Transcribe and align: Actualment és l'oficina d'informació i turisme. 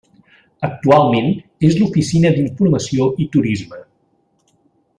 Actualment 0.67 1.27
és 1.67 1.77
l'oficina 1.81 2.31
d'informació 2.39 3.07
i 3.27 3.29
turisme. 3.37 3.83